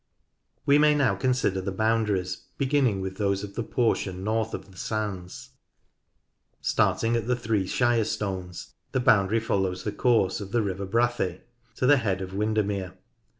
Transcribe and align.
We 0.65 0.79
may 0.79 0.95
now 0.95 1.13
consider 1.13 1.61
the 1.61 1.71
boundaries, 1.71 2.45
beginning 2.57 3.01
with 3.01 3.17
those 3.17 3.43
of 3.43 3.53
the 3.53 3.61
portion 3.61 4.23
north 4.23 4.55
of 4.55 4.71
the 4.71 4.77
sands. 4.79 5.51
Starting 6.59 7.15
at 7.15 7.27
the 7.27 7.35
Three 7.35 7.67
Shire 7.67 8.03
Stones 8.05 8.73
the 8.93 8.99
boundary 8.99 9.39
follows 9.39 9.83
the 9.83 9.91
course 9.91 10.41
of 10.41 10.51
the 10.53 10.63
river 10.63 10.87
Brathay 10.87 11.41
to 11.75 11.85
the 11.85 11.97
head 11.97 12.19
of 12.19 12.33
Windermere. 12.33 12.97